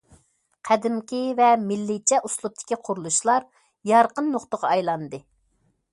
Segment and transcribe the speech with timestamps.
[0.69, 3.47] قەدىمكى ۋە مىللىيچە ئۇسلۇبتىكى قۇرۇلۇشلار
[3.93, 5.25] يارقىن نۇقتىغا ئايلاندى.